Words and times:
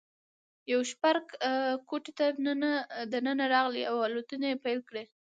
یو 0.71 0.79
شوپرک 0.89 1.27
کوټې 1.89 2.11
ته 2.17 2.25
دننه 3.13 3.45
راغلی 3.53 3.81
او 3.91 3.95
الوتنې 4.07 4.47
یې 4.51 4.61
پیل 4.65 4.79
کړې. 4.89 5.03